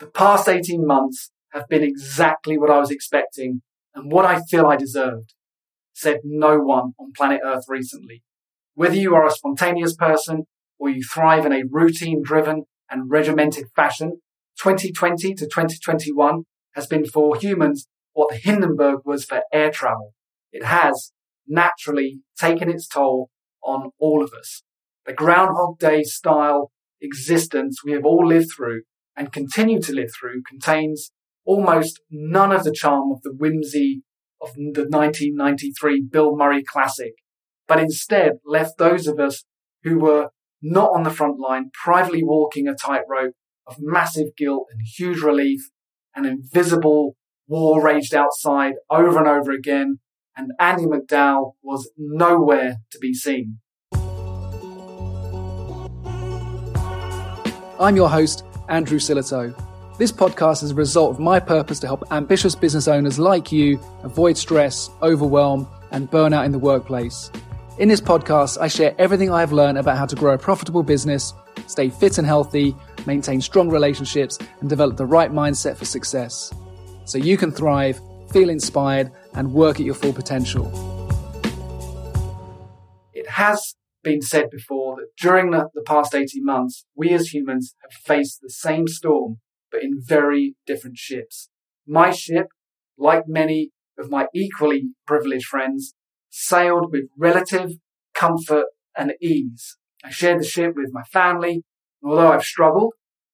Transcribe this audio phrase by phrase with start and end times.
[0.00, 3.62] The past 18 months have been exactly what I was expecting
[3.94, 5.34] and what I feel I deserved,
[5.92, 8.22] said no one on planet Earth recently.
[8.74, 10.46] Whether you are a spontaneous person
[10.80, 14.20] or you thrive in a routine driven and regimented fashion,
[14.58, 16.42] 2020 to 2021
[16.74, 20.12] has been for humans what the Hindenburg was for air travel.
[20.52, 21.12] It has
[21.46, 23.30] naturally taken its toll
[23.62, 24.64] on all of us.
[25.06, 28.82] The Groundhog Day style existence we have all lived through
[29.16, 31.12] and continue to live through contains
[31.44, 34.02] almost none of the charm of the whimsy
[34.40, 37.14] of the 1993 Bill Murray classic,
[37.66, 39.44] but instead left those of us
[39.82, 40.30] who were
[40.62, 43.34] not on the front line privately walking a tightrope
[43.66, 45.60] of massive guilt and huge relief,
[46.14, 49.98] an invisible war raged outside over and over again,
[50.36, 53.58] and Andie MacDowell was nowhere to be seen.
[57.78, 59.54] I'm your host, Andrew Sillitoe.
[59.98, 63.78] This podcast is a result of my purpose to help ambitious business owners like you
[64.02, 67.30] avoid stress, overwhelm, and burnout in the workplace.
[67.78, 70.82] In this podcast, I share everything I have learned about how to grow a profitable
[70.82, 71.32] business,
[71.66, 72.74] stay fit and healthy,
[73.06, 76.52] maintain strong relationships, and develop the right mindset for success.
[77.04, 80.70] So you can thrive, feel inspired, and work at your full potential.
[83.12, 83.74] It has
[84.04, 88.40] been said before that during the, the past 18 months, we as humans have faced
[88.40, 89.38] the same storm
[89.74, 91.50] but in very different ships.
[91.84, 92.46] My ship,
[92.96, 95.94] like many of my equally privileged friends,
[96.30, 97.72] sailed with relative
[98.14, 99.76] comfort and ease.
[100.04, 101.64] I shared the ship with my family,
[102.02, 102.92] and although I've struggled,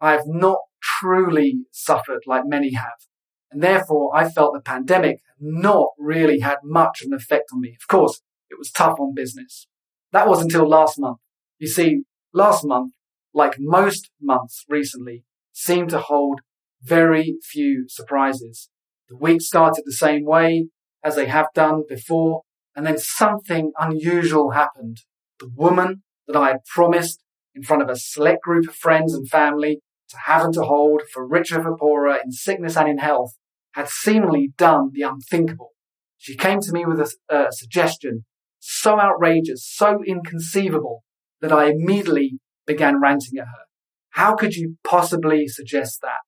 [0.00, 3.06] I have not truly suffered like many have.
[3.50, 7.76] And therefore, I felt the pandemic not really had much of an effect on me.
[7.78, 9.66] Of course, it was tough on business.
[10.12, 11.18] That was until last month.
[11.58, 12.02] You see,
[12.34, 12.92] last month,
[13.34, 16.40] like most months recently, seemed to hold
[16.82, 18.68] very few surprises.
[19.08, 20.68] The weeks started the same way
[21.02, 22.42] as they have done before,
[22.76, 24.98] and then something unusual happened.
[25.40, 27.22] The woman that I had promised
[27.54, 31.02] in front of a select group of friends and family to have and to hold
[31.12, 33.32] for richer for poorer in sickness and in health
[33.72, 35.70] had seemingly done the unthinkable.
[36.18, 38.24] She came to me with a, a suggestion
[38.64, 41.02] so outrageous, so inconceivable
[41.40, 43.64] that I immediately began ranting at her.
[44.10, 46.20] How could you possibly suggest that?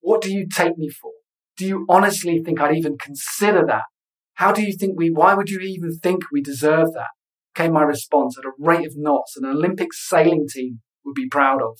[0.00, 1.12] What do you take me for?
[1.56, 3.84] Do you honestly think I'd even consider that?
[4.34, 7.10] How do you think we, why would you even think we deserve that?
[7.54, 11.62] Came my response at a rate of knots an Olympic sailing team would be proud
[11.62, 11.78] of.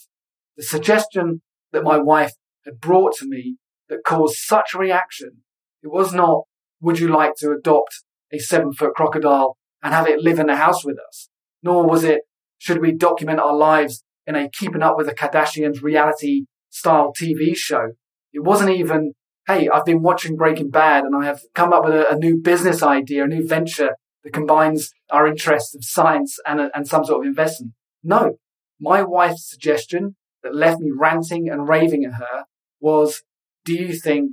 [0.56, 1.42] The suggestion
[1.72, 2.34] that my wife
[2.64, 3.56] had brought to me
[3.88, 5.42] that caused such a reaction,
[5.82, 6.44] it was not,
[6.80, 10.56] would you like to adopt a seven foot crocodile and have it live in the
[10.56, 11.28] house with us?
[11.62, 12.22] Nor was it,
[12.58, 17.56] should we document our lives in a keeping up with the Kardashians reality style TV
[17.56, 17.92] show.
[18.32, 19.14] It wasn't even,
[19.46, 22.36] hey, I've been watching Breaking Bad and I have come up with a, a new
[22.36, 27.24] business idea, a new venture that combines our interests of science and, and some sort
[27.24, 27.72] of investment.
[28.02, 28.36] No,
[28.80, 32.44] my wife's suggestion that left me ranting and raving at her
[32.80, 33.22] was,
[33.64, 34.30] do you think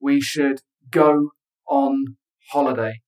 [0.00, 1.30] we should go
[1.68, 2.16] on
[2.50, 3.00] holiday?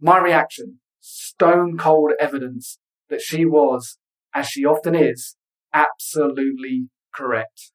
[0.00, 2.78] My reaction, stone cold evidence
[3.08, 3.98] that she was,
[4.34, 5.36] as she often is,
[5.72, 7.72] absolutely correct.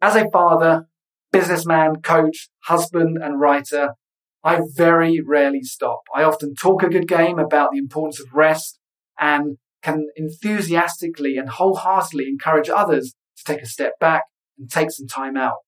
[0.00, 0.86] As a father,
[1.32, 3.94] businessman, coach, husband, and writer,
[4.44, 6.00] I very rarely stop.
[6.14, 8.78] I often talk a good game about the importance of rest
[9.18, 14.24] and can enthusiastically and wholeheartedly encourage others to take a step back
[14.58, 15.58] and take some time out.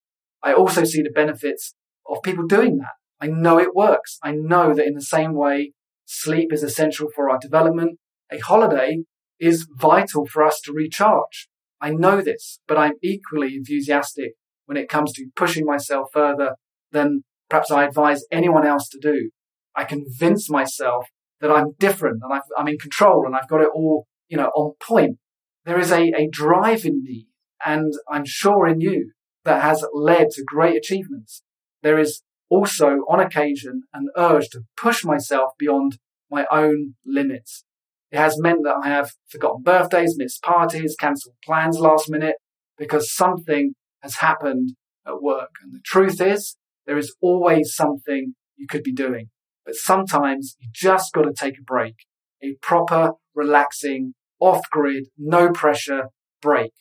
[0.42, 1.74] I also see the benefits
[2.08, 2.94] of people doing that.
[3.20, 4.18] I know it works.
[4.22, 5.72] I know that in the same way
[6.10, 7.98] sleep is essential for our development,
[8.32, 8.98] a holiday
[9.38, 11.48] is vital for us to recharge.
[11.80, 14.32] I know this, but I'm equally enthusiastic
[14.66, 16.56] when it comes to pushing myself further
[16.90, 19.30] than perhaps I advise anyone else to do.
[19.76, 21.06] I convince myself
[21.40, 24.50] that I'm different and i am in control and I've got it all, you know,
[24.56, 25.18] on point.
[25.64, 27.28] There is a, a drive in me
[27.64, 29.12] and I'm sure in you
[29.44, 31.42] that has led to great achievements.
[31.82, 35.98] There is also on occasion an urge to push myself beyond
[36.30, 37.64] my own limits.
[38.10, 42.36] It has meant that I have forgotten birthdays, missed parties, cancelled plans last minute
[42.76, 44.74] because something has happened
[45.06, 45.50] at work.
[45.62, 46.56] And the truth is,
[46.86, 49.30] there is always something you could be doing.
[49.64, 51.94] But sometimes you just got to take a break,
[52.42, 56.08] a proper, relaxing, off grid, no pressure
[56.42, 56.72] break.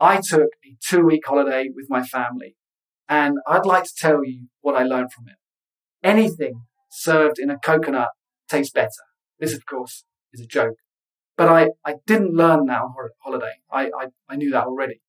[0.00, 2.56] I took a two week holiday with my family
[3.08, 5.36] and I'd like to tell you what I learned from it.
[6.02, 8.10] Anything served in a coconut
[8.48, 8.90] tastes better.
[9.38, 10.76] This, of course, is a joke.
[11.36, 13.54] But I, I didn't learn that on holiday.
[13.70, 15.00] I, I, I knew that already.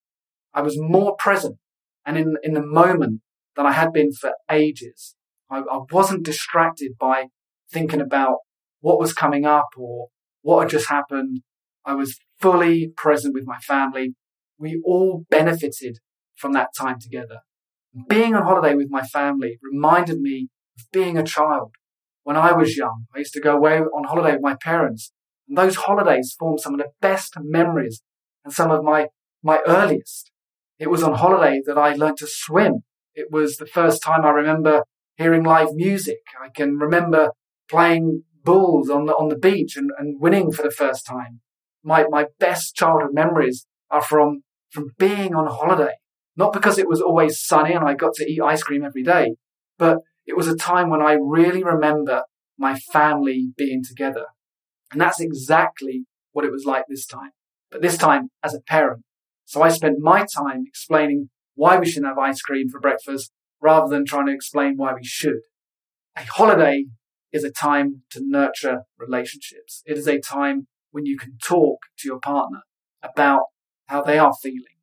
[0.53, 1.57] I was more present.
[2.05, 3.21] And in, in the moment
[3.55, 5.15] than I had been for ages,
[5.49, 7.25] I, I wasn't distracted by
[7.71, 8.37] thinking about
[8.79, 10.07] what was coming up or
[10.41, 11.41] what had just happened.
[11.85, 14.15] I was fully present with my family.
[14.57, 15.99] We all benefited
[16.35, 17.39] from that time together.
[18.09, 21.71] Being on holiday with my family reminded me of being a child.
[22.23, 25.13] When I was young, I used to go away on holiday with my parents,
[25.47, 28.01] and those holidays formed some of the best memories
[28.43, 29.07] and some of my,
[29.43, 30.31] my earliest.
[30.77, 32.83] It was on holiday that I learned to swim.
[33.13, 34.83] It was the first time I remember
[35.15, 36.19] hearing live music.
[36.43, 37.29] I can remember
[37.69, 41.39] playing boules on the, on the beach and, and winning for the first time.
[41.81, 45.93] My, my best childhood memories are from, from being on holiday.
[46.37, 49.35] Not because it was always sunny and I got to eat ice cream every day,
[49.77, 52.23] but it was a time when I really remember
[52.57, 54.25] my family being together.
[54.91, 57.31] And that's exactly what it was like this time.
[57.71, 59.03] But this time as a parent.
[59.45, 63.87] So I spent my time explaining why we shouldn't have ice cream for breakfast rather
[63.87, 65.41] than trying to explain why we should.
[66.17, 66.85] A holiday
[67.31, 69.83] is a time to nurture relationships.
[69.85, 72.61] It is a time when you can talk to your partner
[73.03, 73.43] about
[73.87, 74.74] how they are feeling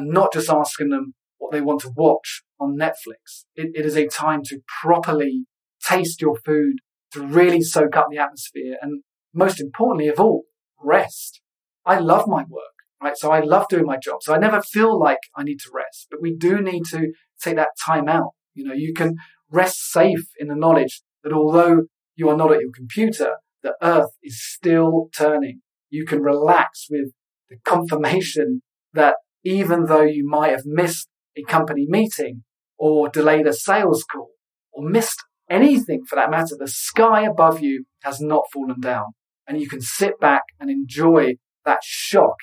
[0.00, 3.44] and not just asking them what they want to watch on Netflix.
[3.54, 5.44] It, it is a time to properly
[5.86, 6.76] taste your food,
[7.12, 9.02] to really soak up the atmosphere, and
[9.34, 10.44] most importantly of all,
[10.82, 11.40] rest.
[11.84, 13.16] I love my work, right?
[13.16, 14.22] So I love doing my job.
[14.22, 17.12] So I never feel like I need to rest, but we do need to
[17.42, 18.30] take that time out.
[18.54, 19.16] You know, you can
[19.50, 21.84] rest safe in the knowledge that although
[22.16, 25.60] you are not at your computer, the earth is still turning.
[25.90, 27.12] You can relax with
[27.50, 28.62] the confirmation
[28.94, 32.42] that even though you might have missed a company meeting
[32.78, 34.30] or delayed a sales call
[34.72, 39.06] or missed anything for that matter, the sky above you has not fallen down.
[39.46, 41.34] And you can sit back and enjoy
[41.64, 42.36] that shock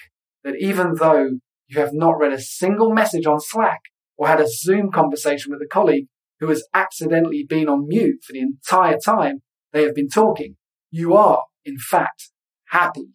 [0.44, 3.80] that even though you have not read a single message on Slack
[4.18, 6.08] or had a Zoom conversation with a colleague
[6.40, 9.42] who has accidentally been on mute for the entire time
[9.74, 10.56] they have been talking,
[10.92, 12.32] you are, in fact,
[12.70, 13.10] happy.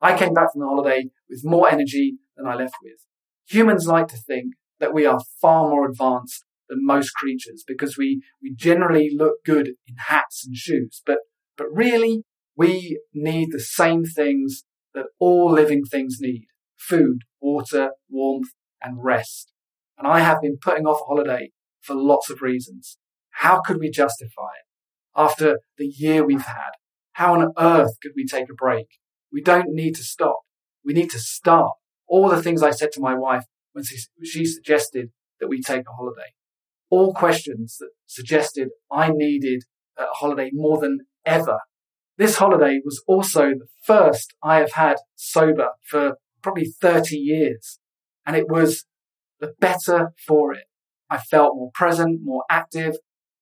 [0.00, 2.98] I came back from the holiday with more energy than I left with.
[3.48, 8.22] Humans like to think that we are far more advanced than most creatures because we,
[8.42, 11.02] we generally look good in hats and shoes.
[11.04, 11.18] But,
[11.56, 12.24] but really,
[12.56, 14.64] we need the same things
[14.94, 16.46] that all living things need.
[16.76, 18.50] Food, water, warmth,
[18.82, 19.52] and rest.
[19.98, 21.50] And I have been putting off holiday
[21.80, 22.98] for lots of reasons.
[23.30, 24.66] How could we justify it?
[25.16, 26.72] After the year we've had,
[27.12, 28.86] how on earth could we take a break?
[29.32, 30.40] We don't need to stop.
[30.84, 31.72] We need to start
[32.08, 35.10] all the things I said to my wife when she suggested
[35.40, 36.32] that we take a holiday.
[36.90, 39.64] All questions that suggested I needed
[39.98, 41.58] a holiday more than ever.
[42.16, 47.80] This holiday was also the first I have had sober for probably 30 years.
[48.24, 48.84] And it was
[49.40, 50.64] the better for it.
[51.10, 52.96] I felt more present, more active,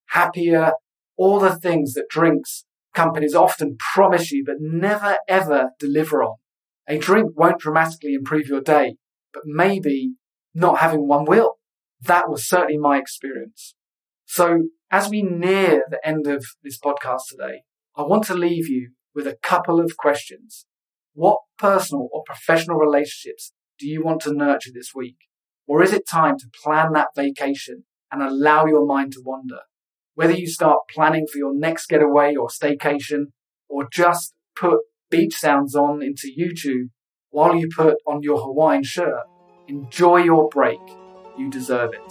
[0.07, 0.73] happier,
[1.15, 6.35] all the things that drinks companies often promise you but never ever deliver on.
[6.87, 8.95] A drink won't dramatically improve your day,
[9.33, 10.15] but maybe
[10.53, 11.53] not having one will.
[12.01, 13.75] That was certainly my experience.
[14.25, 17.61] So as we near the end of this podcast today,
[17.95, 20.65] I want to leave you with a couple of questions.
[21.13, 25.17] What personal or professional relationships do you want to nurture this week?
[25.67, 29.61] Or is it time to plan that vacation and allow your mind to wander?
[30.15, 33.27] Whether you start planning for your next getaway or staycation,
[33.69, 34.79] or just put
[35.13, 36.89] beach sounds on into YouTube
[37.29, 39.23] while you put on your Hawaiian shirt.
[39.67, 40.79] Enjoy your break.
[41.37, 42.01] You deserve it.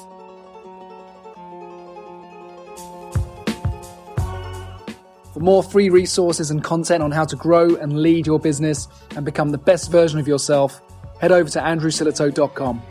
[5.33, 9.25] For more free resources and content on how to grow and lead your business and
[9.25, 10.81] become the best version of yourself,
[11.21, 12.83] head over to andrewsillitoe.com.